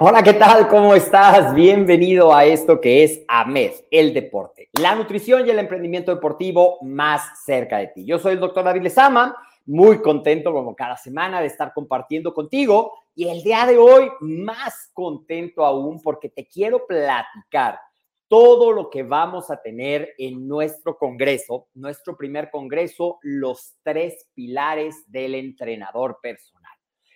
Hola, 0.00 0.24
¿qué 0.24 0.32
tal? 0.32 0.66
¿Cómo 0.66 0.92
estás? 0.96 1.54
Bienvenido 1.54 2.34
a 2.34 2.44
esto 2.44 2.80
que 2.80 3.04
es 3.04 3.22
AMED, 3.28 3.70
el 3.92 4.12
deporte, 4.12 4.68
la 4.72 4.96
nutrición 4.96 5.46
y 5.46 5.50
el 5.50 5.58
emprendimiento 5.60 6.12
deportivo 6.12 6.78
más 6.82 7.44
cerca 7.44 7.78
de 7.78 7.86
ti. 7.86 8.04
Yo 8.04 8.18
soy 8.18 8.32
el 8.32 8.40
doctor 8.40 8.64
David 8.64 8.82
Lezama, 8.82 9.36
muy 9.66 10.02
contento 10.02 10.52
como 10.52 10.74
cada 10.74 10.96
semana 10.96 11.40
de 11.40 11.46
estar 11.46 11.72
compartiendo 11.72 12.34
contigo 12.34 12.92
y 13.14 13.28
el 13.28 13.44
día 13.44 13.66
de 13.66 13.78
hoy 13.78 14.10
más 14.20 14.90
contento 14.92 15.64
aún 15.64 16.02
porque 16.02 16.28
te 16.28 16.44
quiero 16.44 16.86
platicar 16.88 17.78
todo 18.26 18.72
lo 18.72 18.90
que 18.90 19.04
vamos 19.04 19.48
a 19.48 19.62
tener 19.62 20.12
en 20.18 20.48
nuestro 20.48 20.98
congreso, 20.98 21.68
nuestro 21.72 22.16
primer 22.16 22.50
congreso, 22.50 23.20
los 23.22 23.76
tres 23.84 24.26
pilares 24.34 25.04
del 25.06 25.36
entrenador 25.36 26.18
personal. 26.20 26.63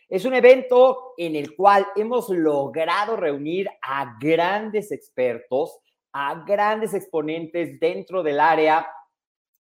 Es 0.08 0.24
un 0.24 0.32
evento 0.32 1.12
en 1.18 1.36
el 1.36 1.54
cual 1.54 1.86
hemos 1.94 2.30
logrado 2.30 3.14
reunir 3.14 3.68
a 3.82 4.16
grandes 4.18 4.90
expertos, 4.90 5.80
a 6.14 6.44
grandes 6.46 6.94
exponentes 6.94 7.78
dentro 7.78 8.22
del 8.22 8.40
área 8.40 8.88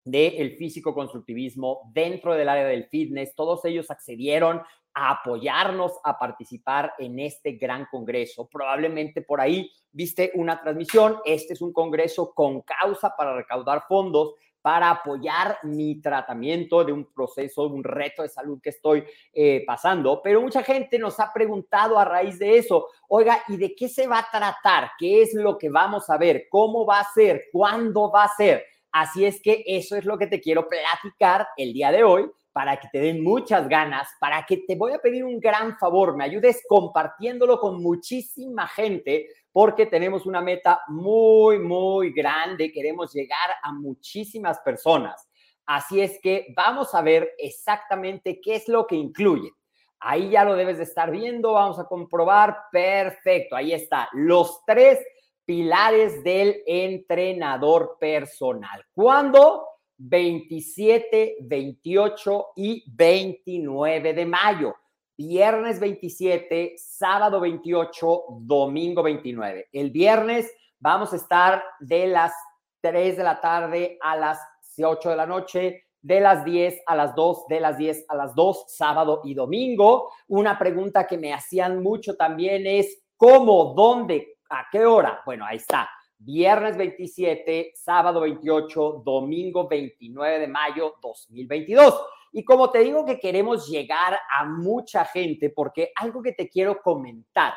del 0.06 0.56
físico-constructivismo, 0.56 1.90
dentro 1.92 2.34
del 2.34 2.48
área 2.48 2.66
del 2.66 2.86
fitness. 2.86 3.34
Todos 3.34 3.62
ellos 3.66 3.90
accedieron 3.90 4.62
a 4.94 5.10
apoyarnos 5.10 5.92
a 6.02 6.18
participar 6.18 6.94
en 6.98 7.18
este 7.18 7.52
gran 7.52 7.84
congreso. 7.90 8.48
Probablemente 8.48 9.20
por 9.20 9.42
ahí 9.42 9.70
viste 9.92 10.32
una 10.34 10.62
transmisión. 10.62 11.18
Este 11.26 11.52
es 11.52 11.60
un 11.60 11.74
congreso 11.74 12.32
con 12.32 12.62
causa 12.62 13.14
para 13.14 13.36
recaudar 13.36 13.84
fondos 13.86 14.32
para 14.68 14.90
apoyar 14.90 15.60
mi 15.62 15.98
tratamiento 15.98 16.84
de 16.84 16.92
un 16.92 17.06
proceso, 17.06 17.66
de 17.66 17.74
un 17.74 17.82
reto 17.82 18.20
de 18.20 18.28
salud 18.28 18.60
que 18.62 18.68
estoy 18.68 19.02
eh, 19.32 19.64
pasando. 19.66 20.20
Pero 20.22 20.42
mucha 20.42 20.62
gente 20.62 20.98
nos 20.98 21.18
ha 21.20 21.32
preguntado 21.32 21.98
a 21.98 22.04
raíz 22.04 22.38
de 22.38 22.58
eso, 22.58 22.86
oiga, 23.08 23.42
¿y 23.48 23.56
de 23.56 23.74
qué 23.74 23.88
se 23.88 24.06
va 24.06 24.18
a 24.18 24.30
tratar? 24.30 24.90
¿Qué 24.98 25.22
es 25.22 25.32
lo 25.32 25.56
que 25.56 25.70
vamos 25.70 26.10
a 26.10 26.18
ver? 26.18 26.48
¿Cómo 26.50 26.84
va 26.84 27.00
a 27.00 27.08
ser? 27.14 27.46
¿Cuándo 27.50 28.10
va 28.10 28.24
a 28.24 28.36
ser? 28.36 28.62
Así 28.92 29.24
es 29.24 29.40
que 29.40 29.64
eso 29.66 29.96
es 29.96 30.04
lo 30.04 30.18
que 30.18 30.26
te 30.26 30.38
quiero 30.38 30.68
platicar 30.68 31.48
el 31.56 31.72
día 31.72 31.90
de 31.90 32.04
hoy 32.04 32.30
para 32.52 32.76
que 32.78 32.88
te 32.92 32.98
den 32.98 33.24
muchas 33.24 33.70
ganas, 33.70 34.06
para 34.20 34.44
que 34.44 34.58
te 34.58 34.76
voy 34.76 34.92
a 34.92 34.98
pedir 34.98 35.24
un 35.24 35.40
gran 35.40 35.78
favor, 35.78 36.14
me 36.14 36.24
ayudes 36.24 36.62
compartiéndolo 36.68 37.58
con 37.58 37.82
muchísima 37.82 38.68
gente 38.68 39.28
porque 39.58 39.86
tenemos 39.86 40.24
una 40.24 40.40
meta 40.40 40.82
muy, 40.86 41.58
muy 41.58 42.12
grande, 42.12 42.70
queremos 42.70 43.12
llegar 43.12 43.50
a 43.60 43.72
muchísimas 43.72 44.60
personas. 44.60 45.28
Así 45.66 46.00
es 46.00 46.20
que 46.22 46.54
vamos 46.54 46.94
a 46.94 47.02
ver 47.02 47.32
exactamente 47.36 48.40
qué 48.40 48.54
es 48.54 48.68
lo 48.68 48.86
que 48.86 48.94
incluye. 48.94 49.50
Ahí 49.98 50.30
ya 50.30 50.44
lo 50.44 50.54
debes 50.54 50.78
de 50.78 50.84
estar 50.84 51.10
viendo, 51.10 51.54
vamos 51.54 51.80
a 51.80 51.86
comprobar. 51.86 52.56
Perfecto, 52.70 53.56
ahí 53.56 53.72
está. 53.72 54.08
Los 54.12 54.60
tres 54.64 55.00
pilares 55.44 56.22
del 56.22 56.62
entrenador 56.64 57.96
personal. 57.98 58.84
¿Cuándo? 58.94 59.66
27, 59.96 61.38
28 61.40 62.46
y 62.54 62.84
29 62.94 64.14
de 64.14 64.24
mayo 64.24 64.76
viernes 65.18 65.80
27, 65.80 66.76
sábado 66.78 67.40
28, 67.40 68.24
domingo 68.42 69.02
29. 69.02 69.68
El 69.72 69.90
viernes 69.90 70.48
vamos 70.78 71.12
a 71.12 71.16
estar 71.16 71.64
de 71.80 72.06
las 72.06 72.32
3 72.80 73.16
de 73.16 73.24
la 73.24 73.40
tarde 73.40 73.98
a 74.00 74.16
las 74.16 74.38
8 74.80 75.10
de 75.10 75.16
la 75.16 75.26
noche, 75.26 75.84
de 76.00 76.20
las 76.20 76.44
10 76.44 76.82
a 76.86 76.94
las 76.94 77.16
2, 77.16 77.48
de 77.48 77.58
las 77.58 77.76
10 77.76 78.04
a 78.08 78.14
las 78.14 78.32
2, 78.36 78.66
sábado 78.68 79.22
y 79.24 79.34
domingo. 79.34 80.12
Una 80.28 80.56
pregunta 80.56 81.04
que 81.04 81.18
me 81.18 81.34
hacían 81.34 81.82
mucho 81.82 82.16
también 82.16 82.64
es, 82.68 83.02
¿cómo? 83.16 83.74
¿Dónde? 83.74 84.36
¿A 84.50 84.68
qué 84.70 84.86
hora? 84.86 85.20
Bueno, 85.26 85.44
ahí 85.44 85.56
está. 85.56 85.90
Viernes 86.16 86.76
27, 86.76 87.72
sábado 87.74 88.20
28, 88.20 89.02
domingo 89.04 89.66
29 89.66 90.38
de 90.38 90.46
mayo 90.46 90.94
2022. 91.02 92.00
Y 92.32 92.44
como 92.44 92.70
te 92.70 92.80
digo 92.80 93.04
que 93.04 93.18
queremos 93.18 93.68
llegar 93.68 94.18
a 94.30 94.44
mucha 94.44 95.04
gente, 95.04 95.50
porque 95.50 95.92
algo 95.96 96.22
que 96.22 96.32
te 96.32 96.48
quiero 96.48 96.80
comentar 96.82 97.54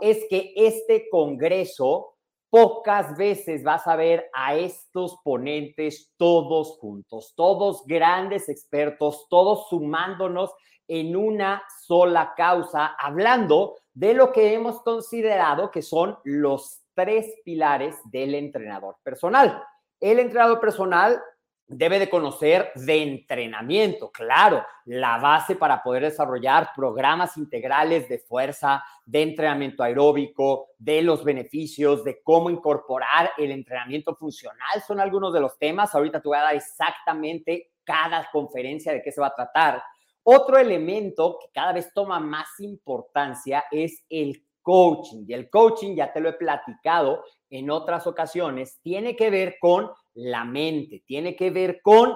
es 0.00 0.24
que 0.28 0.52
este 0.56 1.08
Congreso 1.10 2.12
pocas 2.52 3.16
veces 3.16 3.62
vas 3.62 3.86
a 3.86 3.96
ver 3.96 4.28
a 4.34 4.54
estos 4.54 5.16
ponentes 5.24 6.12
todos 6.18 6.76
juntos, 6.78 7.32
todos 7.34 7.82
grandes 7.86 8.50
expertos, 8.50 9.26
todos 9.30 9.68
sumándonos 9.70 10.50
en 10.86 11.16
una 11.16 11.62
sola 11.86 12.34
causa, 12.36 12.94
hablando 12.98 13.76
de 13.94 14.12
lo 14.12 14.32
que 14.32 14.52
hemos 14.52 14.82
considerado 14.82 15.70
que 15.70 15.80
son 15.80 16.18
los 16.24 16.82
tres 16.94 17.26
pilares 17.42 17.96
del 18.04 18.34
entrenador 18.34 18.96
personal. 19.02 19.62
El 19.98 20.18
entrenador 20.18 20.60
personal 20.60 21.22
debe 21.66 21.98
de 21.98 22.10
conocer 22.10 22.70
de 22.74 23.02
entrenamiento, 23.02 24.10
claro, 24.10 24.64
la 24.84 25.18
base 25.18 25.56
para 25.56 25.82
poder 25.82 26.02
desarrollar 26.02 26.70
programas 26.76 27.36
integrales 27.36 28.08
de 28.08 28.18
fuerza, 28.18 28.84
de 29.06 29.22
entrenamiento 29.22 29.82
aeróbico, 29.82 30.68
de 30.78 31.02
los 31.02 31.24
beneficios, 31.24 32.04
de 32.04 32.22
cómo 32.22 32.50
incorporar 32.50 33.30
el 33.38 33.50
entrenamiento 33.50 34.14
funcional, 34.14 34.82
son 34.86 35.00
algunos 35.00 35.32
de 35.32 35.40
los 35.40 35.58
temas. 35.58 35.94
Ahorita 35.94 36.20
te 36.20 36.28
voy 36.28 36.38
a 36.38 36.42
dar 36.42 36.54
exactamente 36.54 37.72
cada 37.84 38.28
conferencia 38.30 38.92
de 38.92 39.02
qué 39.02 39.10
se 39.10 39.20
va 39.20 39.28
a 39.28 39.34
tratar. 39.34 39.82
Otro 40.24 40.58
elemento 40.58 41.38
que 41.40 41.48
cada 41.52 41.72
vez 41.72 41.92
toma 41.92 42.20
más 42.20 42.48
importancia 42.60 43.64
es 43.70 44.04
el 44.08 44.44
coaching. 44.62 45.24
Y 45.26 45.34
el 45.34 45.50
coaching, 45.50 45.96
ya 45.96 46.12
te 46.12 46.20
lo 46.20 46.28
he 46.28 46.34
platicado 46.34 47.24
en 47.50 47.70
otras 47.70 48.06
ocasiones, 48.06 48.80
tiene 48.82 49.14
que 49.16 49.30
ver 49.30 49.56
con 49.60 49.90
la 50.14 50.44
mente, 50.44 51.02
tiene 51.06 51.36
que 51.36 51.50
ver 51.50 51.80
con 51.82 52.14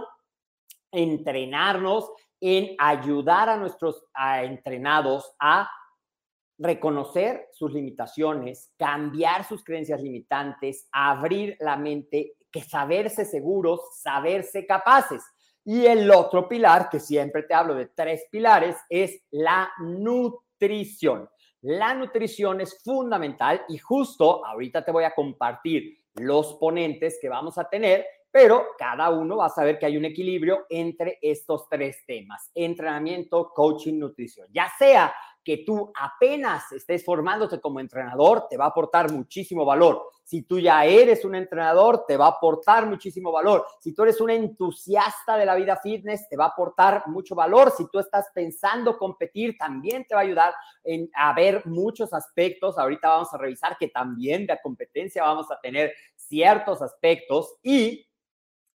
entrenarnos 0.90 2.10
en 2.40 2.76
ayudar 2.78 3.48
a 3.48 3.56
nuestros 3.56 4.04
entrenados 4.42 5.34
a 5.38 5.68
reconocer 6.58 7.48
sus 7.52 7.72
limitaciones, 7.72 8.72
cambiar 8.78 9.44
sus 9.44 9.62
creencias 9.62 10.00
limitantes, 10.00 10.88
abrir 10.92 11.56
la 11.60 11.76
mente, 11.76 12.34
que 12.50 12.62
saberse 12.62 13.24
seguros, 13.24 13.80
saberse 14.00 14.66
capaces. 14.66 15.22
Y 15.64 15.86
el 15.86 16.10
otro 16.10 16.48
pilar, 16.48 16.88
que 16.88 17.00
siempre 17.00 17.42
te 17.42 17.54
hablo 17.54 17.74
de 17.74 17.86
tres 17.86 18.26
pilares, 18.30 18.76
es 18.88 19.20
la 19.30 19.70
nutrición. 19.80 21.28
La 21.62 21.94
nutrición 21.94 22.60
es 22.60 22.80
fundamental 22.82 23.62
y 23.68 23.78
justo 23.78 24.44
ahorita 24.46 24.84
te 24.84 24.92
voy 24.92 25.04
a 25.04 25.14
compartir 25.14 25.98
los 26.16 26.54
ponentes 26.54 27.18
que 27.20 27.28
vamos 27.28 27.58
a 27.58 27.68
tener, 27.68 28.06
pero 28.30 28.66
cada 28.78 29.10
uno 29.10 29.38
va 29.38 29.46
a 29.46 29.50
saber 29.50 29.78
que 29.78 29.86
hay 29.86 29.96
un 29.96 30.04
equilibrio 30.04 30.66
entre 30.68 31.18
estos 31.22 31.68
tres 31.68 32.04
temas, 32.06 32.50
entrenamiento, 32.54 33.50
coaching, 33.54 33.98
nutrición. 33.98 34.48
Ya 34.52 34.70
sea 34.78 35.14
que 35.46 35.58
tú 35.58 35.92
apenas 35.94 36.72
estés 36.72 37.04
formándote 37.04 37.60
como 37.60 37.78
entrenador, 37.78 38.48
te 38.50 38.56
va 38.56 38.64
a 38.64 38.68
aportar 38.68 39.12
muchísimo 39.12 39.64
valor. 39.64 40.10
Si 40.24 40.42
tú 40.42 40.58
ya 40.58 40.84
eres 40.84 41.24
un 41.24 41.36
entrenador, 41.36 42.04
te 42.04 42.16
va 42.16 42.26
a 42.26 42.30
aportar 42.30 42.84
muchísimo 42.86 43.30
valor. 43.30 43.64
Si 43.78 43.94
tú 43.94 44.02
eres 44.02 44.20
un 44.20 44.30
entusiasta 44.30 45.36
de 45.36 45.46
la 45.46 45.54
vida 45.54 45.76
fitness, 45.80 46.28
te 46.28 46.36
va 46.36 46.46
a 46.46 46.48
aportar 46.48 47.04
mucho 47.06 47.36
valor. 47.36 47.70
Si 47.70 47.88
tú 47.92 48.00
estás 48.00 48.26
pensando 48.34 48.98
competir, 48.98 49.56
también 49.56 50.04
te 50.04 50.16
va 50.16 50.22
a 50.22 50.24
ayudar 50.24 50.52
en, 50.82 51.08
a 51.14 51.32
ver 51.32 51.64
muchos 51.64 52.12
aspectos. 52.12 52.76
Ahorita 52.76 53.08
vamos 53.10 53.32
a 53.32 53.38
revisar 53.38 53.76
que 53.78 53.86
también 53.86 54.48
de 54.48 54.58
competencia 54.60 55.22
vamos 55.22 55.48
a 55.52 55.60
tener 55.60 55.94
ciertos 56.16 56.82
aspectos 56.82 57.54
y 57.62 58.04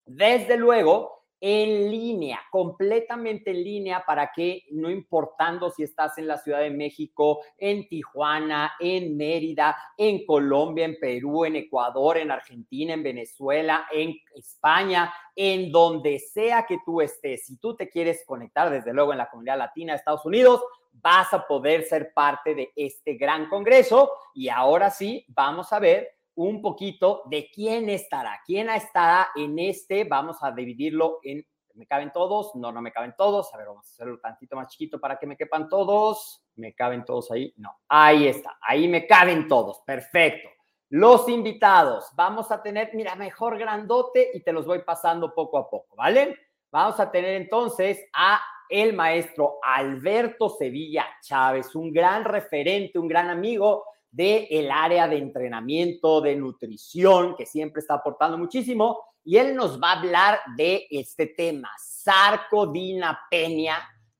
desde 0.07 0.57
luego 0.57 1.20
en 1.41 1.91
línea, 1.91 2.41
completamente 2.51 3.51
en 3.51 3.65
línea 3.65 4.05
para 4.07 4.31
que 4.33 4.65
no 4.73 4.91
importando 4.91 5.71
si 5.71 5.83
estás 5.83 6.19
en 6.19 6.27
la 6.27 6.37
Ciudad 6.37 6.61
de 6.61 6.71
México, 6.71 7.41
en 7.57 7.89
Tijuana, 7.89 8.75
en 8.79 9.17
Mérida, 9.17 9.77
en 9.97 10.27
Colombia, 10.27 10.85
en 10.85 10.99
Perú, 11.01 11.45
en 11.47 11.57
Ecuador, 11.57 12.19
en 12.19 12.31
Argentina, 12.31 12.93
en 12.93 13.03
Venezuela, 13.03 13.87
en 13.91 14.15
España, 14.35 15.13
en 15.35 15.73
donde 15.73 16.19
sea 16.19 16.67
que 16.67 16.79
tú 16.85 17.01
estés, 17.01 17.47
si 17.47 17.57
tú 17.59 17.75
te 17.75 17.89
quieres 17.89 18.23
conectar 18.27 18.69
desde 18.71 18.93
luego 18.93 19.13
en 19.13 19.19
la 19.19 19.31
comunidad 19.31 19.59
latina 19.59 19.93
de 19.93 19.99
Estados 19.99 20.27
Unidos, 20.27 20.63
vas 20.93 21.33
a 21.33 21.47
poder 21.47 21.85
ser 21.85 22.13
parte 22.13 22.55
de 22.55 22.73
este 22.77 23.15
gran 23.15 23.49
congreso. 23.49 24.11
Y 24.35 24.49
ahora 24.49 24.91
sí, 24.91 25.25
vamos 25.29 25.73
a 25.73 25.79
ver 25.79 26.20
un 26.41 26.63
poquito 26.63 27.23
de 27.27 27.51
quién 27.51 27.91
estará, 27.91 28.41
quién 28.47 28.71
estará 28.71 29.29
en 29.37 29.59
este, 29.59 30.05
vamos 30.05 30.39
a 30.41 30.51
dividirlo 30.51 31.19
en, 31.23 31.47
¿me 31.75 31.87
caben 31.87 32.11
todos? 32.13 32.55
No, 32.55 32.73
no 32.73 32.81
me 32.81 32.93
caben 32.93 33.15
todos, 33.17 33.53
a 33.53 33.59
ver, 33.59 33.67
vamos 33.67 33.87
a 33.87 33.91
hacerlo 33.91 34.19
tantito 34.21 34.57
más 34.57 34.69
chiquito 34.69 34.99
para 34.99 35.19
que 35.19 35.27
me 35.27 35.37
quepan 35.37 35.69
todos, 35.69 36.43
¿me 36.57 36.75
caben 36.75 37.05
todos 37.05 37.31
ahí? 37.31 37.53
No, 37.59 37.77
ahí 37.89 38.27
está, 38.27 38.59
ahí 38.63 38.89
me 38.89 39.07
caben 39.07 39.49
todos, 39.49 39.83
perfecto. 39.85 40.49
Los 40.89 41.29
invitados, 41.29 42.11
vamos 42.17 42.51
a 42.51 42.63
tener, 42.63 42.91
mira, 42.95 43.15
mejor 43.17 43.59
grandote 43.59 44.31
y 44.33 44.43
te 44.43 44.53
los 44.53 44.65
voy 44.67 44.81
pasando 44.83 45.35
poco 45.35 45.59
a 45.59 45.69
poco, 45.69 45.95
¿vale? 45.95 46.39
Vamos 46.71 46.99
a 47.01 47.11
tener 47.11 47.35
entonces 47.35 48.03
a 48.15 48.41
el 48.71 48.95
maestro 48.95 49.59
Alberto 49.63 50.49
Sevilla 50.49 51.05
Chávez, 51.21 51.75
un 51.75 51.93
gran 51.93 52.25
referente, 52.25 52.99
un 52.99 53.09
gran 53.09 53.29
amigo 53.29 53.85
del 54.11 54.47
el 54.51 54.71
área 54.71 55.07
de 55.09 55.19
entrenamiento, 55.19 56.21
de 56.21 56.37
nutrición, 56.37 57.35
que 57.37 57.47
siempre 57.47 57.81
está 57.81 57.95
aportando 57.95 58.37
muchísimo, 58.39 58.99
y 59.25 59.37
él 59.37 59.55
nos 59.55 59.81
va 59.81 59.93
a 59.93 59.99
hablar 60.01 60.41
de 60.57 60.87
este 60.91 61.27
tema, 61.27 61.71
sarcodinapenia, 61.79 63.77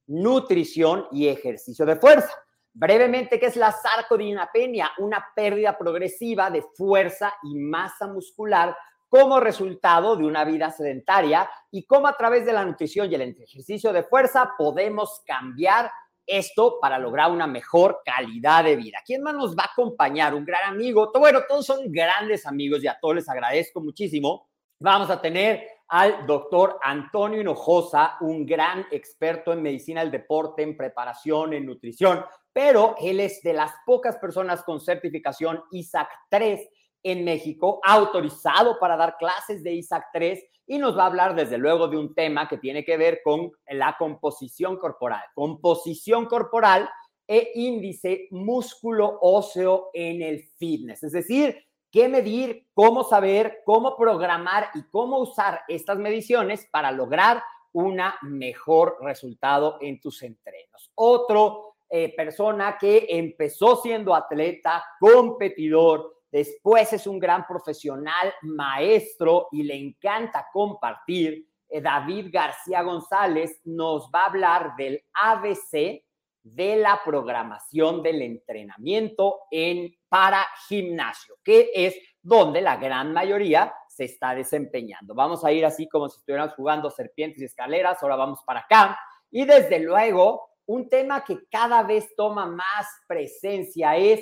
nutrición 0.07 1.07
y 1.11 1.29
ejercicio 1.29 1.87
de 1.87 1.97
fuerza. 1.97 2.31
Brevemente, 2.73 3.41
¿qué 3.41 3.47
es 3.47 3.57
la 3.57 3.73
sarcodinapenia? 3.73 4.93
Una 4.99 5.25
pérdida 5.35 5.77
progresiva 5.77 6.51
de 6.51 6.63
fuerza 6.77 7.33
y 7.43 7.59
masa 7.59 8.07
muscular 8.07 8.77
como 9.09 9.41
resultado 9.41 10.17
de 10.17 10.25
una 10.25 10.45
vida 10.45 10.71
sedentaria 10.71 11.51
y 11.71 11.85
cómo 11.85 12.07
a 12.07 12.17
través 12.17 12.47
de 12.47 12.53
la 12.53 12.65
nutrición 12.65 13.11
y 13.11 13.17
el 13.17 13.23
ejercicio 13.23 13.93
de 13.93 14.05
fuerza 14.05 14.53
podemos 14.57 15.21
cambiar 15.27 15.91
esto 16.27 16.79
para 16.81 16.99
lograr 16.99 17.31
una 17.31 17.47
mejor 17.47 18.01
calidad 18.05 18.65
de 18.65 18.77
vida. 18.77 18.99
¿Quién 19.05 19.23
más 19.23 19.35
nos 19.35 19.57
va 19.57 19.65
a 19.65 19.73
acompañar? 19.73 20.35
Un 20.35 20.45
gran 20.45 20.73
amigo. 20.73 21.11
Bueno, 21.19 21.41
todos 21.49 21.67
son 21.67 21.91
grandes 21.91 22.47
amigos 22.47 22.83
y 22.83 22.87
a 22.87 22.99
todos 23.01 23.17
les 23.17 23.29
agradezco 23.29 23.81
muchísimo. 23.81 24.49
Vamos 24.79 25.11
a 25.11 25.21
tener 25.21 25.67
al 25.89 26.27
doctor 26.27 26.79
Antonio 26.83 27.41
Hinojosa, 27.41 28.17
un 28.21 28.47
gran 28.47 28.87
experto 28.93 29.53
en 29.53 29.61
medicina 29.61 30.01
del 30.01 30.11
deporte, 30.11 30.63
en 30.63 30.77
preparación, 30.77 31.53
en 31.53 31.67
nutrición, 31.67 32.25
pero 32.53 32.95
él 33.01 33.21
es 33.21 33.43
de 33.43 33.53
las 33.53 33.73
pocas 33.85 34.17
personas 34.19 34.63
con 34.63 34.81
certificación 34.81 35.63
ISAC 35.73 36.09
3 36.31 36.69
en 37.03 37.25
México, 37.25 37.81
autorizado 37.83 38.79
para 38.79 38.97
dar 38.97 39.17
clases 39.19 39.63
de 39.63 39.73
ISAC 39.73 40.07
3 40.13 40.45
y 40.67 40.79
nos 40.79 40.97
va 40.97 41.05
a 41.05 41.07
hablar 41.07 41.35
desde 41.35 41.59
luego 41.59 41.89
de 41.89 41.97
un 41.97 42.15
tema 42.15 42.49
que 42.49 42.59
tiene 42.59 42.85
que 42.85 42.97
ver 42.97 43.21
con 43.25 43.51
la 43.69 43.97
composición 43.99 44.77
corporal. 44.77 45.25
Composición 45.35 46.27
corporal 46.27 46.89
e 47.27 47.53
índice 47.55 48.29
músculo 48.31 49.19
óseo 49.21 49.91
en 49.93 50.23
el 50.23 50.45
fitness. 50.59 51.03
Es 51.03 51.13
decir, 51.13 51.57
qué 51.91 52.09
medir, 52.09 52.67
cómo 52.73 53.05
saber, 53.05 53.63
cómo 53.65 53.97
programar 53.97 54.69
y 54.75 54.83
cómo 54.91 55.19
usar 55.19 55.63
estas 55.69 55.99
mediciones 55.99 56.69
para 56.71 56.93
lograr 56.93 57.43
un 57.73 58.01
mejor 58.23 58.97
resultado 59.01 59.79
en 59.81 60.01
tus 60.01 60.23
entrenos. 60.23 60.91
Otro 60.95 61.77
eh, 61.89 62.15
persona 62.17 62.79
que 62.79 63.07
empezó 63.09 63.77
siendo 63.77 64.15
atleta, 64.15 64.85
competidor, 65.01 66.20
Después 66.31 66.93
es 66.93 67.07
un 67.07 67.19
gran 67.19 67.47
profesional, 67.47 68.33
maestro 68.43 69.49
y 69.51 69.63
le 69.63 69.75
encanta 69.75 70.47
compartir. 70.53 71.47
Eh, 71.69 71.81
David 71.81 72.29
García 72.33 72.83
González 72.83 73.61
nos 73.65 74.11
va 74.15 74.23
a 74.23 74.27
hablar 74.27 74.77
del 74.77 75.03
ABC 75.13 76.03
de 76.43 76.77
la 76.77 77.01
programación 77.05 78.03
del 78.03 78.23
entrenamiento 78.23 79.41
en 79.51 79.95
para 80.09 80.47
gimnasio, 80.69 81.37
que 81.45 81.71
es 81.75 81.95
donde 82.23 82.61
la 82.61 82.77
gran 82.77 83.13
mayoría 83.13 83.73
se 83.89 84.05
está 84.05 84.35
desempeñando. 84.35 85.15
Vamos 85.15 85.45
a 85.45 85.53
ir 85.53 85.65
así 85.65 85.89
como 85.89 86.09
si 86.09 86.19
estuviéramos 86.19 86.55
jugando 86.55 86.91
serpientes 86.91 87.43
y 87.43 87.45
escaleras, 87.45 88.03
ahora 88.03 88.17
vamos 88.17 88.41
para 88.45 88.61
acá. 88.61 88.99
Y 89.31 89.45
desde 89.45 89.79
luego, 89.81 90.51
un 90.67 90.89
tema 90.89 91.25
que 91.25 91.47
cada 91.51 91.83
vez 91.83 92.15
toma 92.17 92.47
más 92.47 92.87
presencia 93.07 93.97
es 93.97 94.21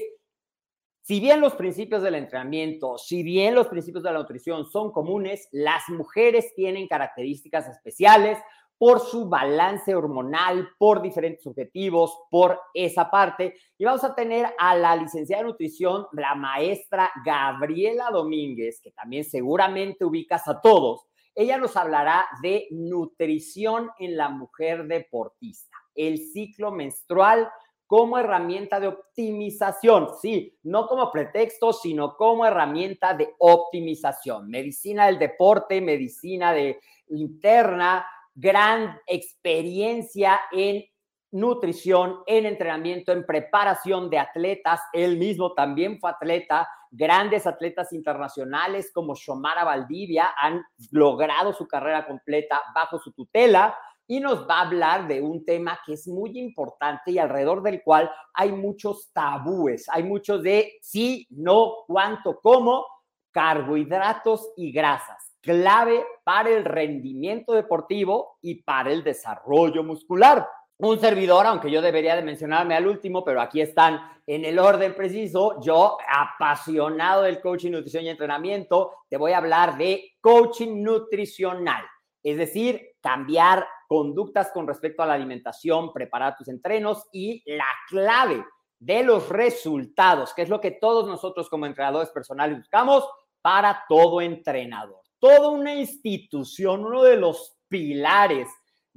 si 1.08 1.20
bien 1.20 1.40
los 1.40 1.54
principios 1.54 2.02
del 2.02 2.16
entrenamiento, 2.16 2.98
si 2.98 3.22
bien 3.22 3.54
los 3.54 3.68
principios 3.68 4.04
de 4.04 4.12
la 4.12 4.18
nutrición 4.18 4.66
son 4.66 4.92
comunes, 4.92 5.48
las 5.52 5.88
mujeres 5.88 6.54
tienen 6.54 6.86
características 6.86 7.66
especiales 7.66 8.36
por 8.76 9.00
su 9.00 9.26
balance 9.26 9.94
hormonal, 9.94 10.68
por 10.76 11.00
diferentes 11.00 11.46
objetivos, 11.46 12.14
por 12.30 12.60
esa 12.74 13.10
parte. 13.10 13.54
Y 13.78 13.86
vamos 13.86 14.04
a 14.04 14.14
tener 14.14 14.48
a 14.58 14.76
la 14.76 14.96
licenciada 14.96 15.44
de 15.44 15.48
nutrición, 15.48 16.08
la 16.12 16.34
maestra 16.34 17.10
Gabriela 17.24 18.10
Domínguez, 18.10 18.78
que 18.82 18.90
también 18.90 19.24
seguramente 19.24 20.04
ubicas 20.04 20.46
a 20.46 20.60
todos. 20.60 21.06
Ella 21.34 21.56
nos 21.56 21.74
hablará 21.78 22.26
de 22.42 22.66
nutrición 22.70 23.88
en 23.98 24.14
la 24.18 24.28
mujer 24.28 24.86
deportista, 24.86 25.74
el 25.94 26.18
ciclo 26.18 26.70
menstrual, 26.70 27.48
como 27.88 28.18
herramienta 28.18 28.78
de 28.78 28.88
optimización, 28.88 30.10
sí, 30.20 30.54
no 30.64 30.86
como 30.86 31.10
pretexto, 31.10 31.72
sino 31.72 32.16
como 32.16 32.44
herramienta 32.44 33.14
de 33.14 33.34
optimización. 33.38 34.50
Medicina 34.50 35.06
del 35.06 35.18
deporte, 35.18 35.80
medicina 35.80 36.52
de 36.52 36.78
interna, 37.08 38.06
gran 38.34 39.00
experiencia 39.06 40.38
en 40.52 40.84
nutrición, 41.30 42.18
en 42.26 42.44
entrenamiento, 42.44 43.10
en 43.10 43.24
preparación 43.24 44.10
de 44.10 44.18
atletas. 44.18 44.82
Él 44.92 45.16
mismo 45.16 45.54
también 45.54 45.98
fue 45.98 46.10
atleta. 46.10 46.68
Grandes 46.90 47.46
atletas 47.46 47.94
internacionales 47.94 48.90
como 48.92 49.14
Shomara 49.14 49.64
Valdivia 49.64 50.34
han 50.36 50.62
logrado 50.90 51.54
su 51.54 51.66
carrera 51.66 52.06
completa 52.06 52.62
bajo 52.74 52.98
su 52.98 53.12
tutela 53.12 53.74
y 54.10 54.20
nos 54.20 54.48
va 54.48 54.58
a 54.58 54.66
hablar 54.66 55.06
de 55.06 55.20
un 55.20 55.44
tema 55.44 55.78
que 55.84 55.92
es 55.92 56.08
muy 56.08 56.36
importante 56.38 57.12
y 57.12 57.18
alrededor 57.18 57.62
del 57.62 57.82
cual 57.82 58.10
hay 58.32 58.50
muchos 58.50 59.12
tabúes, 59.12 59.86
hay 59.90 60.02
muchos 60.02 60.42
de 60.42 60.78
sí, 60.80 61.26
no, 61.30 61.84
cuánto, 61.86 62.40
cómo, 62.40 62.86
carbohidratos 63.30 64.52
y 64.56 64.72
grasas, 64.72 65.36
clave 65.42 66.04
para 66.24 66.48
el 66.48 66.64
rendimiento 66.64 67.52
deportivo 67.52 68.38
y 68.40 68.62
para 68.62 68.90
el 68.90 69.04
desarrollo 69.04 69.84
muscular. 69.84 70.48
Un 70.78 70.98
servidor, 70.98 71.44
aunque 71.46 71.70
yo 71.70 71.82
debería 71.82 72.16
de 72.16 72.22
mencionarme 72.22 72.76
al 72.76 72.86
último, 72.86 73.24
pero 73.24 73.42
aquí 73.42 73.60
están 73.60 74.00
en 74.26 74.44
el 74.44 74.58
orden 74.58 74.94
preciso, 74.94 75.60
yo 75.60 75.98
apasionado 76.08 77.22
del 77.22 77.40
coaching, 77.40 77.72
nutrición 77.72 78.04
y 78.04 78.10
entrenamiento, 78.10 78.92
te 79.10 79.16
voy 79.16 79.32
a 79.32 79.38
hablar 79.38 79.76
de 79.76 80.12
coaching 80.20 80.82
nutricional, 80.82 81.84
es 82.22 82.36
decir, 82.38 82.92
cambiar 83.00 83.66
conductas 83.88 84.52
con 84.52 84.68
respecto 84.68 85.02
a 85.02 85.06
la 85.06 85.14
alimentación, 85.14 85.92
preparar 85.92 86.36
tus 86.36 86.46
entrenos 86.48 87.08
y 87.12 87.42
la 87.46 87.66
clave 87.88 88.44
de 88.78 89.02
los 89.02 89.28
resultados, 89.28 90.32
que 90.34 90.42
es 90.42 90.48
lo 90.48 90.60
que 90.60 90.70
todos 90.70 91.08
nosotros 91.08 91.48
como 91.48 91.66
entrenadores 91.66 92.10
personales 92.10 92.58
buscamos 92.58 93.08
para 93.42 93.84
todo 93.88 94.20
entrenador. 94.20 95.00
Toda 95.18 95.48
una 95.48 95.74
institución, 95.74 96.84
uno 96.84 97.02
de 97.02 97.16
los 97.16 97.56
pilares 97.66 98.48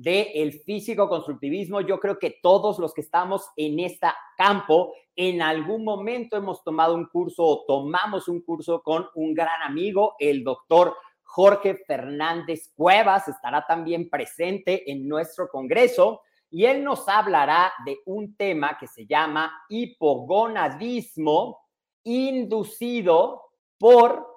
del 0.01 0.53
físico 0.53 1.07
constructivismo. 1.07 1.81
Yo 1.81 1.99
creo 1.99 2.17
que 2.17 2.39
todos 2.41 2.79
los 2.79 2.93
que 2.93 3.01
estamos 3.01 3.49
en 3.55 3.79
este 3.79 4.07
campo, 4.35 4.93
en 5.15 5.41
algún 5.41 5.83
momento 5.83 6.37
hemos 6.37 6.63
tomado 6.63 6.95
un 6.95 7.05
curso 7.05 7.43
o 7.43 7.65
tomamos 7.67 8.27
un 8.27 8.41
curso 8.41 8.81
con 8.81 9.07
un 9.13 9.33
gran 9.33 9.61
amigo, 9.61 10.15
el 10.19 10.43
doctor 10.43 10.95
Jorge 11.33 11.75
Fernández 11.87 12.73
Cuevas, 12.75 13.29
estará 13.29 13.65
también 13.65 14.09
presente 14.09 14.91
en 14.91 15.07
nuestro 15.07 15.47
congreso 15.47 16.23
y 16.49 16.65
él 16.65 16.83
nos 16.83 17.07
hablará 17.07 17.71
de 17.85 17.99
un 18.05 18.35
tema 18.35 18.77
que 18.77 18.85
se 18.85 19.05
llama 19.05 19.63
hipogonadismo 19.69 21.61
inducido 22.03 23.43
por 23.77 24.27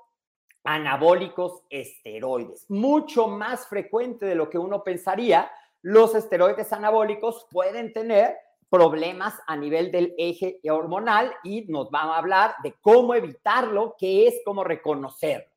anabólicos 0.63 1.65
esteroides. 1.69 2.65
Mucho 2.69 3.27
más 3.27 3.67
frecuente 3.67 4.25
de 4.25 4.37
lo 4.37 4.49
que 4.49 4.59
uno 4.59 4.85
pensaría, 4.85 5.51
los 5.83 6.15
esteroides 6.15 6.73
anabólicos 6.73 7.49
pueden 7.51 7.93
tener 7.93 8.37
problemas 8.71 9.35
a 9.49 9.57
nivel 9.57 9.91
del 9.91 10.15
eje 10.17 10.61
hormonal 10.71 11.35
y 11.43 11.63
nos 11.63 11.91
van 11.91 12.11
a 12.11 12.19
hablar 12.19 12.55
de 12.63 12.73
cómo 12.81 13.17
evitarlo, 13.17 13.97
qué 13.99 14.29
es 14.29 14.41
cómo 14.45 14.63
reconocerlo. 14.63 15.54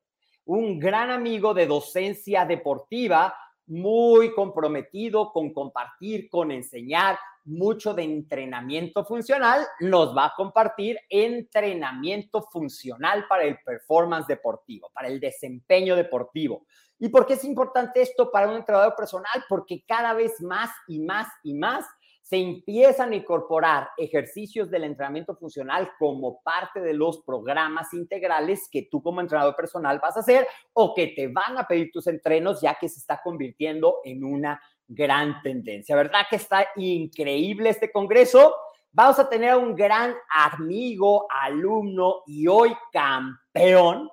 Un 0.47 0.79
gran 0.79 1.09
amigo 1.09 1.53
de 1.53 1.67
docencia 1.67 2.45
deportiva, 2.45 3.35
muy 3.65 4.33
comprometido 4.33 5.33
con 5.33 5.51
compartir, 5.51 6.29
con 6.29 6.51
enseñar, 6.51 7.19
mucho 7.43 7.93
de 7.93 8.03
entrenamiento 8.03 9.03
funcional, 9.03 9.67
nos 9.81 10.15
va 10.15 10.27
a 10.27 10.33
compartir 10.37 10.97
entrenamiento 11.09 12.43
funcional 12.43 13.25
para 13.27 13.43
el 13.43 13.57
performance 13.59 14.25
deportivo, 14.25 14.89
para 14.93 15.09
el 15.09 15.19
desempeño 15.19 15.97
deportivo. 15.97 16.65
¿Y 16.97 17.09
por 17.09 17.25
qué 17.25 17.33
es 17.33 17.43
importante 17.43 18.01
esto 18.01 18.31
para 18.31 18.47
un 18.47 18.55
entrenador 18.55 18.95
personal? 18.95 19.43
Porque 19.49 19.83
cada 19.85 20.13
vez 20.13 20.41
más 20.41 20.69
y 20.87 21.01
más 21.01 21.27
y 21.43 21.55
más 21.55 21.85
se 22.27 22.35
empiezan 22.35 23.13
a 23.13 23.15
incorporar 23.15 23.91
ejercicios 23.95 24.69
del 24.69 24.83
entrenamiento 24.83 25.33
funcional 25.37 25.91
como 25.97 26.41
parte 26.41 26.81
de 26.81 26.93
los 26.93 27.21
programas 27.21 27.93
integrales 27.93 28.67
que 28.69 28.89
tú 28.91 29.01
como 29.01 29.21
entrenador 29.21 29.55
personal 29.55 29.99
vas 30.01 30.17
a 30.17 30.19
hacer 30.19 30.45
o 30.73 30.93
que 30.93 31.07
te 31.07 31.29
van 31.29 31.57
a 31.57 31.65
pedir 31.65 31.89
tus 31.89 32.05
entrenos 32.07 32.59
ya 32.59 32.75
que 32.75 32.89
se 32.89 32.99
está 32.99 33.21
convirtiendo 33.23 33.99
en 34.03 34.25
una 34.25 34.61
gran 34.89 35.41
tendencia. 35.41 35.95
¿Verdad 35.95 36.25
que 36.29 36.35
está 36.35 36.67
increíble 36.75 37.69
este 37.69 37.93
congreso? 37.93 38.53
Vamos 38.91 39.19
a 39.19 39.29
tener 39.29 39.55
un 39.55 39.73
gran 39.73 40.13
amigo, 40.29 41.27
alumno 41.29 42.23
y 42.25 42.45
hoy 42.47 42.75
campeón 42.91 44.09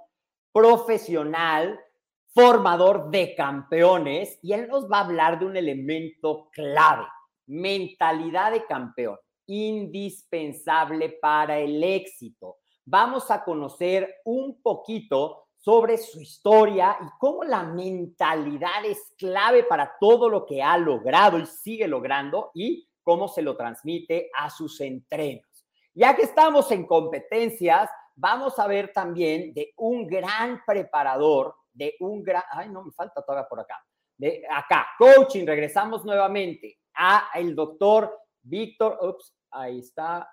profesional, 0.53 1.81
formador 2.29 3.11
de 3.11 3.35
campeones 3.35 4.39
y 4.41 4.53
él 4.53 4.69
nos 4.69 4.89
va 4.89 4.99
a 4.99 5.05
hablar 5.05 5.41
de 5.41 5.47
un 5.47 5.57
elemento 5.57 6.49
clave 6.53 7.07
mentalidad 7.47 8.53
de 8.53 8.65
campeón, 8.65 9.19
indispensable 9.47 11.11
para 11.21 11.59
el 11.59 11.83
éxito. 11.83 12.59
Vamos 12.85 13.31
a 13.31 13.45
conocer 13.45 14.17
un 14.25 14.61
poquito 14.61 15.45
sobre 15.57 15.97
su 15.97 16.21
historia 16.21 16.99
y 17.01 17.07
cómo 17.19 17.43
la 17.43 17.63
mentalidad 17.63 18.85
es 18.85 19.15
clave 19.17 19.65
para 19.65 19.97
todo 19.99 20.29
lo 20.29 20.45
que 20.45 20.63
ha 20.63 20.77
logrado 20.77 21.39
y 21.39 21.47
sigue 21.47 21.89
logrando 21.89 22.51
y 22.53 22.87
cómo 23.03 23.29
se 23.29 23.41
lo 23.41 23.57
transmite 23.57 24.31
a 24.37 24.51
sus 24.51 24.81
entrenos. 24.83 25.47
Ya 25.95 26.15
que 26.15 26.23
estamos 26.23 26.71
en 26.71 26.87
competencias, 26.87 27.89
vamos 28.15 28.59
a 28.59 28.67
ver 28.67 28.93
también 28.93 29.55
de 29.55 29.73
un 29.77 30.07
gran 30.07 30.61
preparador, 30.67 31.55
de 31.73 31.95
un 32.01 32.23
gran, 32.23 32.43
ay, 32.51 32.69
no 32.69 32.83
me 32.83 32.93
falta 32.93 33.23
todavía 33.23 33.49
por 33.49 33.61
acá, 33.61 33.83
de 34.19 34.43
acá, 34.51 34.87
coaching, 34.99 35.47
regresamos 35.47 36.05
nuevamente, 36.05 36.79
a 36.97 37.31
el 37.35 37.55
doctor 37.55 38.19
Víctor, 38.43 38.99
ups, 39.01 39.35
ahí 39.51 39.79
está, 39.79 40.31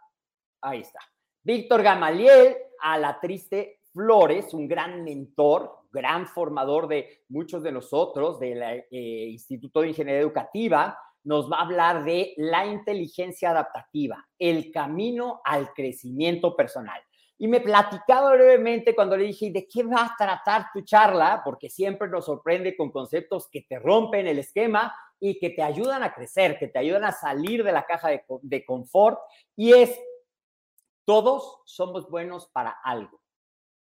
ahí 0.62 0.82
está. 0.82 1.00
Víctor 1.44 1.82
Gamaliel, 1.82 2.56
a 2.82 2.98
la 2.98 3.20
triste 3.20 3.80
Flores, 3.94 4.54
un 4.54 4.68
gran 4.68 5.04
mentor, 5.04 5.86
gran 5.92 6.28
formador 6.28 6.88
de 6.88 7.24
muchos 7.30 7.64
de 7.64 7.72
nosotros 7.72 8.40
del 8.40 8.62
eh, 8.62 9.28
Instituto 9.30 9.82
de 9.82 9.90
Ingeniería 9.90 10.22
Educativa, 10.22 10.98
nos 11.24 11.52
va 11.52 11.58
a 11.58 11.64
hablar 11.64 12.04
de 12.04 12.34
la 12.38 12.66
inteligencia 12.66 13.52
adaptativa, 13.52 14.28
el 14.40 14.72
camino 14.72 15.42
al 15.44 15.74
crecimiento 15.74 16.56
personal. 16.56 17.02
Y 17.42 17.48
me 17.48 17.60
platicaba 17.60 18.34
brevemente 18.34 18.94
cuando 18.94 19.18
le 19.18 19.24
dije, 19.24 19.50
¿de 19.50 19.68
qué 19.68 19.82
va 19.82 20.04
a 20.04 20.16
tratar 20.16 20.68
tu 20.72 20.82
charla? 20.82 21.42
Porque 21.44 21.72
siempre 21.72 22.08
nos 22.08 22.26
sorprende 22.26 22.78
con 22.78 22.92
conceptos 22.92 23.50
que 23.50 23.62
te 23.62 23.80
rompen 23.80 24.28
el 24.28 24.38
esquema 24.38 24.94
y 25.20 25.40
que 25.40 25.50
te 25.50 25.64
ayudan 25.64 26.04
a 26.04 26.14
crecer, 26.14 26.60
que 26.60 26.68
te 26.68 26.78
ayudan 26.78 27.04
a 27.04 27.12
salir 27.12 27.64
de 27.64 27.72
la 27.72 27.88
caja 27.88 28.10
de, 28.10 28.24
de 28.44 28.64
confort. 28.64 29.18
Y 29.56 29.74
es, 29.74 30.00
todos 31.04 31.62
somos 31.66 32.08
buenos 32.12 32.46
para 32.46 32.78
algo. 32.84 33.20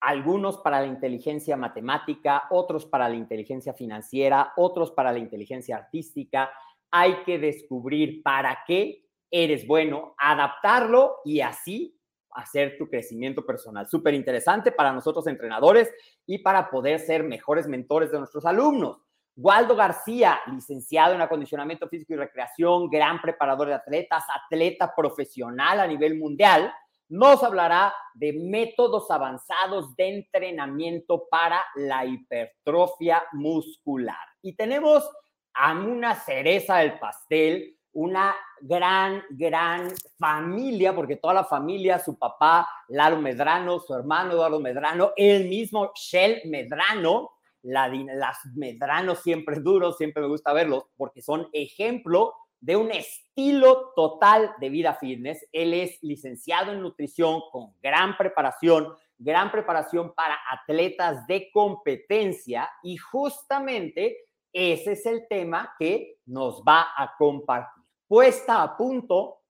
Algunos 0.01 0.57
para 0.57 0.81
la 0.81 0.87
inteligencia 0.87 1.55
matemática, 1.55 2.47
otros 2.49 2.85
para 2.85 3.07
la 3.07 3.15
inteligencia 3.15 3.73
financiera, 3.73 4.51
otros 4.57 4.91
para 4.91 5.13
la 5.13 5.19
inteligencia 5.19 5.77
artística. 5.77 6.51
Hay 6.91 7.23
que 7.23 7.39
descubrir 7.39 8.21
para 8.23 8.65
qué 8.67 9.05
eres 9.31 9.65
bueno, 9.65 10.15
adaptarlo 10.17 11.19
y 11.23 11.39
así 11.39 11.96
hacer 12.37 12.77
tu 12.77 12.87
crecimiento 12.87 13.45
personal. 13.45 13.87
Súper 13.89 14.13
interesante 14.13 14.71
para 14.71 14.93
nosotros 14.93 15.25
entrenadores 15.27 15.91
y 16.25 16.37
para 16.37 16.69
poder 16.69 16.99
ser 16.99 17.23
mejores 17.23 17.67
mentores 17.67 18.11
de 18.11 18.19
nuestros 18.19 18.45
alumnos. 18.45 19.01
Waldo 19.35 19.75
García, 19.75 20.39
licenciado 20.51 21.13
en 21.13 21.21
acondicionamiento 21.21 21.87
físico 21.87 22.13
y 22.13 22.17
recreación, 22.17 22.89
gran 22.89 23.21
preparador 23.21 23.67
de 23.67 23.73
atletas, 23.75 24.23
atleta 24.45 24.93
profesional 24.95 25.79
a 25.79 25.87
nivel 25.87 26.17
mundial, 26.17 26.73
nos 27.09 27.43
hablará 27.43 27.93
de 28.13 28.33
métodos 28.33 29.09
avanzados 29.09 29.95
de 29.95 30.17
entrenamiento 30.17 31.27
para 31.29 31.63
la 31.75 32.05
hipertrofia 32.05 33.23
muscular. 33.33 34.27
Y 34.41 34.55
tenemos 34.55 35.09
a 35.53 35.73
una 35.73 36.15
cereza 36.15 36.77
del 36.77 36.99
pastel, 36.99 37.76
una 37.97 38.35
gran, 38.61 39.23
gran 39.31 39.91
familia, 40.19 40.93
porque 40.93 41.15
toda 41.15 41.33
la 41.33 41.45
familia, 41.45 41.97
su 41.97 42.15
papá, 42.15 42.69
Lalo 42.89 43.19
Medrano, 43.19 43.79
su 43.79 43.91
hermano 43.91 44.33
Eduardo 44.33 44.59
Medrano, 44.59 45.13
el 45.15 45.49
mismo 45.49 45.91
Shell 45.95 46.41
Medrano, 46.45 47.31
la, 47.63 47.87
las 47.87 48.37
Medrano 48.55 49.15
siempre 49.15 49.59
duros, 49.61 49.97
siempre 49.97 50.21
me 50.21 50.29
gusta 50.29 50.53
verlos, 50.53 50.83
porque 50.95 51.23
son 51.23 51.49
ejemplo 51.53 52.35
de 52.59 52.75
un 52.75 52.91
estilo 52.91 53.93
total 53.95 54.51
de 54.59 54.69
vida 54.69 54.93
fitness. 54.93 55.47
Él 55.51 55.73
es 55.73 55.97
licenciado 56.03 56.73
en 56.73 56.81
nutrición 56.81 57.41
con 57.51 57.73
gran 57.81 58.15
preparación, 58.15 58.93
gran 59.17 59.51
preparación 59.51 60.13
para 60.13 60.37
atletas 60.51 61.25
de 61.25 61.49
competencia 61.51 62.69
y 62.83 62.97
justamente 62.97 64.17
ese 64.53 64.91
es 64.91 65.05
el 65.07 65.27
tema 65.27 65.73
que 65.79 66.19
nos 66.27 66.61
va 66.61 66.87
a 66.95 67.15
compartir 67.17 67.76
puesta 68.07 68.63
a 68.63 68.77
punto 68.77 69.41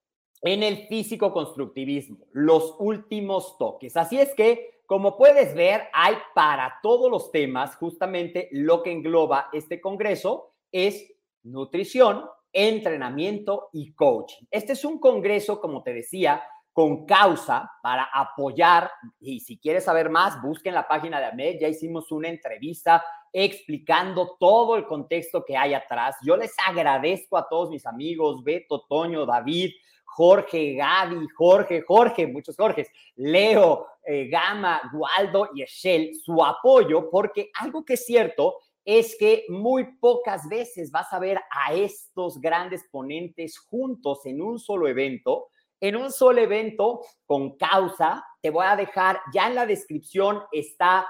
en 0.42 0.62
el 0.62 0.86
físico 0.86 1.32
constructivismo, 1.32 2.18
los 2.32 2.76
últimos 2.78 3.58
toques. 3.58 3.96
Así 3.96 4.20
es 4.20 4.34
que, 4.34 4.82
como 4.86 5.16
puedes 5.16 5.54
ver, 5.54 5.88
hay 5.92 6.14
para 6.34 6.78
todos 6.82 7.10
los 7.10 7.30
temas, 7.32 7.76
justamente 7.76 8.48
lo 8.52 8.82
que 8.82 8.92
engloba 8.92 9.48
este 9.52 9.80
congreso 9.80 10.54
es 10.70 11.12
nutrición, 11.42 12.24
entrenamiento 12.52 13.68
y 13.72 13.92
coaching. 13.94 14.46
Este 14.50 14.72
es 14.72 14.84
un 14.84 14.98
congreso, 14.98 15.60
como 15.60 15.82
te 15.82 15.92
decía, 15.92 16.42
con 16.72 17.06
causa 17.06 17.70
para 17.82 18.04
apoyar. 18.04 18.90
Y 19.18 19.40
si 19.40 19.58
quieres 19.58 19.84
saber 19.84 20.10
más, 20.10 20.40
busquen 20.40 20.74
la 20.74 20.86
página 20.86 21.18
de 21.18 21.26
AMED. 21.26 21.58
Ya 21.60 21.68
hicimos 21.68 22.12
una 22.12 22.28
entrevista 22.28 23.04
explicando 23.32 24.36
todo 24.38 24.76
el 24.76 24.86
contexto 24.86 25.44
que 25.44 25.56
hay 25.56 25.74
atrás. 25.74 26.16
Yo 26.22 26.36
les 26.36 26.54
agradezco 26.66 27.36
a 27.36 27.48
todos 27.48 27.70
mis 27.70 27.86
amigos, 27.86 28.42
Beto, 28.42 28.84
Toño, 28.88 29.26
David, 29.26 29.72
Jorge, 30.04 30.74
Gaby, 30.74 31.28
Jorge, 31.36 31.82
Jorge, 31.82 32.26
muchos 32.26 32.56
Jorges, 32.56 32.88
Leo, 33.16 33.86
eh, 34.04 34.28
Gama, 34.28 34.80
Gualdo 34.92 35.50
y 35.54 35.62
Eshel, 35.62 36.14
su 36.14 36.44
apoyo, 36.44 37.10
porque 37.10 37.50
algo 37.54 37.84
que 37.84 37.94
es 37.94 38.04
cierto 38.04 38.56
es 38.84 39.16
que 39.18 39.44
muy 39.48 39.84
pocas 39.98 40.48
veces 40.48 40.90
vas 40.90 41.12
a 41.12 41.18
ver 41.18 41.38
a 41.50 41.74
estos 41.74 42.40
grandes 42.40 42.84
ponentes 42.90 43.58
juntos 43.58 44.24
en 44.24 44.40
un 44.40 44.58
solo 44.58 44.88
evento 44.88 45.48
en 45.80 45.96
un 45.96 46.10
solo 46.10 46.40
evento 46.40 47.00
con 47.26 47.56
causa. 47.56 48.24
Te 48.40 48.50
voy 48.50 48.66
a 48.66 48.76
dejar, 48.76 49.20
ya 49.32 49.48
en 49.48 49.54
la 49.54 49.66
descripción 49.66 50.42
está 50.52 51.08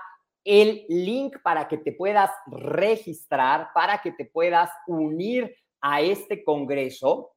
el 0.51 0.87
link 0.89 1.37
para 1.43 1.69
que 1.69 1.77
te 1.77 1.93
puedas 1.93 2.31
registrar, 2.47 3.69
para 3.75 4.01
que 4.01 4.13
te 4.13 4.25
puedas 4.25 4.71
unir 4.87 5.55
a 5.83 6.01
este 6.01 6.43
congreso, 6.43 7.35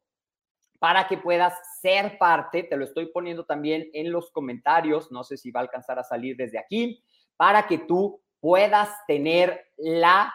para 0.80 1.10
que 1.10 1.18
puedas 1.18 1.54
ser 1.82 2.18
parte. 2.18 2.64
Te 2.64 2.78
lo 2.78 2.86
estoy 2.86 3.08
poniendo 3.08 3.44
también 3.46 3.90
en 3.92 4.14
los 4.14 4.32
comentarios, 4.32 5.12
no 5.12 5.26
sé 5.26 5.36
si 5.36 5.52
va 5.52 5.60
a 5.60 5.64
alcanzar 5.64 6.00
a 6.00 6.06
salir 6.06 6.38
desde 6.38 6.58
aquí, 6.58 7.04
para 7.36 7.68
que 7.68 7.80
tú 7.80 8.24
puedas 8.40 8.90
tener 9.06 9.62
la 9.76 10.34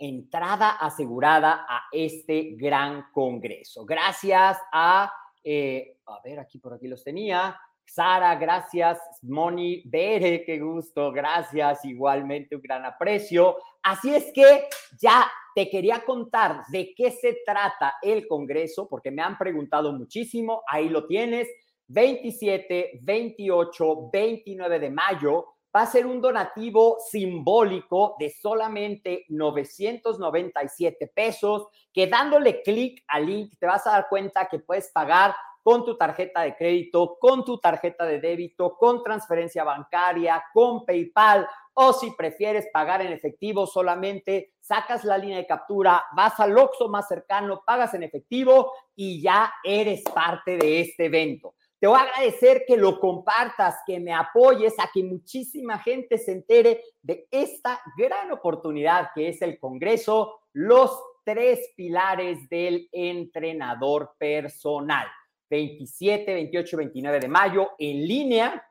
entrada 0.00 0.70
asegurada 0.80 1.64
a 1.68 1.84
este 1.92 2.56
gran 2.56 3.12
congreso. 3.12 3.84
Gracias 3.84 4.58
a, 4.72 5.12
eh, 5.44 5.96
a 6.06 6.18
ver, 6.24 6.40
aquí 6.40 6.58
por 6.58 6.74
aquí 6.74 6.88
los 6.88 7.04
tenía. 7.04 7.56
Sara, 7.92 8.36
gracias. 8.36 9.00
Moni, 9.22 9.82
Bere, 9.84 10.44
qué 10.44 10.60
gusto, 10.60 11.10
gracias. 11.10 11.84
Igualmente 11.84 12.54
un 12.54 12.62
gran 12.62 12.84
aprecio. 12.84 13.56
Así 13.82 14.14
es 14.14 14.30
que 14.32 14.68
ya 15.00 15.28
te 15.56 15.68
quería 15.68 16.04
contar 16.04 16.62
de 16.68 16.94
qué 16.94 17.10
se 17.10 17.38
trata 17.44 17.94
el 18.00 18.28
Congreso, 18.28 18.88
porque 18.88 19.10
me 19.10 19.22
han 19.22 19.36
preguntado 19.36 19.92
muchísimo. 19.92 20.62
Ahí 20.68 20.88
lo 20.88 21.08
tienes. 21.08 21.48
27, 21.88 23.00
28, 23.02 24.10
29 24.12 24.78
de 24.78 24.90
mayo 24.90 25.46
va 25.74 25.82
a 25.82 25.86
ser 25.86 26.06
un 26.06 26.20
donativo 26.20 26.98
simbólico 27.10 28.14
de 28.20 28.30
solamente 28.30 29.24
997 29.28 31.10
pesos, 31.12 31.66
que 31.92 32.06
dándole 32.06 32.62
clic 32.62 33.02
al 33.08 33.26
link 33.26 33.54
te 33.58 33.66
vas 33.66 33.84
a 33.88 33.92
dar 33.92 34.08
cuenta 34.08 34.48
que 34.48 34.60
puedes 34.60 34.90
pagar 34.92 35.34
con 35.62 35.84
tu 35.84 35.96
tarjeta 35.96 36.42
de 36.42 36.56
crédito, 36.56 37.16
con 37.20 37.44
tu 37.44 37.58
tarjeta 37.58 38.04
de 38.04 38.20
débito, 38.20 38.76
con 38.76 39.02
transferencia 39.02 39.64
bancaria, 39.64 40.42
con 40.52 40.84
PayPal 40.84 41.46
o 41.74 41.92
si 41.92 42.10
prefieres 42.12 42.68
pagar 42.72 43.00
en 43.02 43.12
efectivo 43.12 43.66
solamente, 43.66 44.52
sacas 44.60 45.04
la 45.04 45.16
línea 45.16 45.38
de 45.38 45.46
captura, 45.46 46.04
vas 46.14 46.38
al 46.40 46.56
Oxxo 46.58 46.88
más 46.88 47.08
cercano, 47.08 47.62
pagas 47.64 47.94
en 47.94 48.02
efectivo 48.02 48.72
y 48.94 49.22
ya 49.22 49.52
eres 49.64 50.02
parte 50.02 50.56
de 50.56 50.80
este 50.80 51.06
evento. 51.06 51.54
Te 51.78 51.86
voy 51.86 51.98
a 51.98 52.02
agradecer 52.02 52.64
que 52.66 52.76
lo 52.76 53.00
compartas, 53.00 53.76
que 53.86 53.98
me 53.98 54.12
apoyes 54.12 54.78
a 54.78 54.90
que 54.92 55.02
muchísima 55.02 55.78
gente 55.78 56.18
se 56.18 56.32
entere 56.32 56.82
de 57.00 57.26
esta 57.30 57.80
gran 57.96 58.30
oportunidad 58.32 59.08
que 59.14 59.28
es 59.28 59.40
el 59.40 59.58
Congreso, 59.58 60.40
los 60.52 61.02
tres 61.24 61.72
pilares 61.76 62.46
del 62.50 62.88
entrenador 62.92 64.12
personal. 64.18 65.06
27, 65.50 66.32
28, 66.32 66.76
29 66.76 67.20
de 67.20 67.28
mayo 67.28 67.70
en 67.78 68.06
línea. 68.06 68.66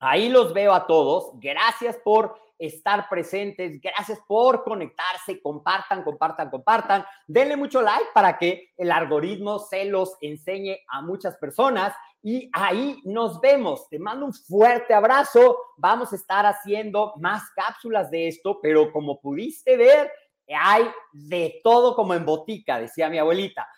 Ahí 0.00 0.28
los 0.28 0.52
veo 0.52 0.74
a 0.74 0.86
todos. 0.86 1.30
Gracias 1.40 1.96
por 1.98 2.34
estar 2.58 3.08
presentes. 3.08 3.80
Gracias 3.80 4.18
por 4.26 4.64
conectarse. 4.64 5.40
Compartan, 5.40 6.02
compartan, 6.02 6.50
compartan. 6.50 7.04
Denle 7.26 7.56
mucho 7.56 7.80
like 7.80 8.08
para 8.12 8.36
que 8.36 8.72
el 8.76 8.90
algoritmo 8.90 9.58
se 9.60 9.84
los 9.84 10.16
enseñe 10.20 10.78
a 10.88 11.00
muchas 11.00 11.36
personas. 11.36 11.94
Y 12.22 12.50
ahí 12.52 13.00
nos 13.04 13.40
vemos. 13.40 13.88
Te 13.88 13.98
mando 13.98 14.26
un 14.26 14.34
fuerte 14.34 14.92
abrazo. 14.92 15.56
Vamos 15.76 16.12
a 16.12 16.16
estar 16.16 16.44
haciendo 16.44 17.14
más 17.18 17.44
cápsulas 17.54 18.10
de 18.10 18.28
esto, 18.28 18.58
pero 18.60 18.92
como 18.92 19.20
pudiste 19.20 19.76
ver, 19.76 20.10
hay 20.48 20.90
de 21.12 21.60
todo 21.62 21.94
como 21.94 22.12
en 22.12 22.26
botica, 22.26 22.80
decía 22.80 23.08
mi 23.08 23.18
abuelita 23.18 23.68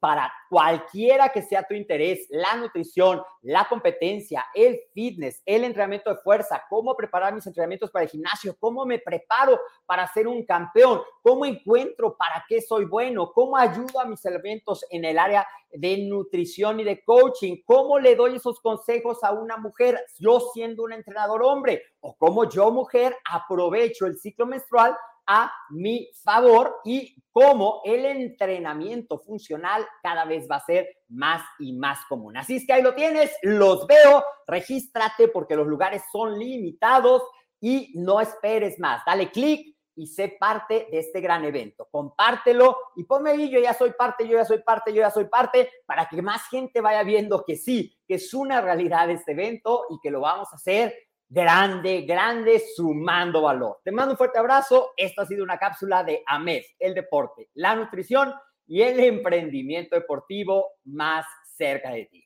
para 0.00 0.32
cualquiera 0.48 1.28
que 1.30 1.42
sea 1.42 1.62
tu 1.64 1.74
interés, 1.74 2.26
la 2.30 2.56
nutrición, 2.56 3.22
la 3.42 3.66
competencia, 3.68 4.46
el 4.54 4.80
fitness, 4.92 5.42
el 5.44 5.64
entrenamiento 5.64 6.10
de 6.10 6.20
fuerza, 6.20 6.62
cómo 6.68 6.96
preparar 6.96 7.34
mis 7.34 7.46
entrenamientos 7.46 7.90
para 7.90 8.04
el 8.04 8.10
gimnasio, 8.10 8.56
cómo 8.58 8.86
me 8.86 8.98
preparo 8.98 9.60
para 9.86 10.06
ser 10.12 10.28
un 10.28 10.44
campeón, 10.44 11.02
cómo 11.22 11.44
encuentro 11.44 12.16
para 12.16 12.44
qué 12.48 12.60
soy 12.60 12.84
bueno, 12.84 13.32
cómo 13.32 13.56
ayudo 13.56 14.00
a 14.00 14.04
mis 14.04 14.24
elementos 14.24 14.84
en 14.90 15.04
el 15.04 15.18
área 15.18 15.46
de 15.72 15.98
nutrición 15.98 16.80
y 16.80 16.84
de 16.84 17.02
coaching, 17.02 17.56
cómo 17.64 17.98
le 17.98 18.14
doy 18.14 18.36
esos 18.36 18.60
consejos 18.60 19.24
a 19.24 19.32
una 19.32 19.56
mujer, 19.56 20.00
yo 20.18 20.40
siendo 20.52 20.84
un 20.84 20.92
entrenador 20.92 21.42
hombre, 21.42 21.82
o 22.00 22.16
cómo 22.16 22.48
yo 22.48 22.70
mujer 22.70 23.16
aprovecho 23.30 24.06
el 24.06 24.16
ciclo 24.18 24.46
menstrual 24.46 24.96
a 25.26 25.52
mi 25.70 26.10
favor 26.22 26.76
y 26.84 27.16
cómo 27.30 27.80
el 27.84 28.04
entrenamiento 28.04 29.18
funcional 29.18 29.86
cada 30.02 30.24
vez 30.24 30.46
va 30.50 30.56
a 30.56 30.64
ser 30.64 30.88
más 31.08 31.42
y 31.58 31.72
más 31.72 31.98
común. 32.08 32.36
Así 32.36 32.56
es 32.56 32.66
que 32.66 32.72
ahí 32.72 32.82
lo 32.82 32.94
tienes, 32.94 33.32
los 33.42 33.86
veo, 33.86 34.24
regístrate 34.46 35.28
porque 35.28 35.56
los 35.56 35.66
lugares 35.66 36.02
son 36.12 36.38
limitados 36.38 37.22
y 37.60 37.92
no 37.96 38.20
esperes 38.20 38.78
más. 38.78 39.02
Dale 39.04 39.30
clic 39.30 39.74
y 39.96 40.06
sé 40.06 40.36
parte 40.38 40.88
de 40.90 40.98
este 40.98 41.20
gran 41.20 41.44
evento. 41.44 41.88
Compártelo 41.90 42.76
y 42.96 43.04
ponme 43.04 43.30
ahí, 43.30 43.50
yo 43.50 43.60
ya 43.60 43.74
soy 43.74 43.92
parte, 43.92 44.26
yo 44.26 44.36
ya 44.36 44.44
soy 44.44 44.58
parte, 44.58 44.92
yo 44.92 45.00
ya 45.00 45.10
soy 45.10 45.26
parte, 45.26 45.70
para 45.86 46.06
que 46.06 46.20
más 46.22 46.48
gente 46.48 46.80
vaya 46.80 47.02
viendo 47.02 47.44
que 47.44 47.56
sí, 47.56 47.96
que 48.06 48.14
es 48.14 48.34
una 48.34 48.60
realidad 48.60 49.10
este 49.10 49.32
evento 49.32 49.86
y 49.90 49.98
que 50.02 50.10
lo 50.10 50.20
vamos 50.20 50.48
a 50.52 50.56
hacer 50.56 50.94
grande, 51.28 52.02
grande, 52.02 52.62
sumando 52.74 53.42
valor. 53.42 53.80
Te 53.84 53.92
mando 53.92 54.12
un 54.12 54.18
fuerte 54.18 54.38
abrazo. 54.38 54.92
Esta 54.96 55.22
ha 55.22 55.26
sido 55.26 55.44
una 55.44 55.58
cápsula 55.58 56.04
de 56.04 56.22
AMED, 56.26 56.62
el 56.78 56.94
deporte, 56.94 57.48
la 57.54 57.74
nutrición 57.74 58.32
y 58.66 58.82
el 58.82 59.00
emprendimiento 59.00 59.96
deportivo 59.96 60.72
más 60.84 61.26
cerca 61.56 61.90
de 61.90 62.06
ti. 62.06 62.23